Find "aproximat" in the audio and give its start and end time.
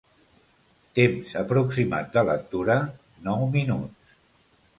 1.41-2.09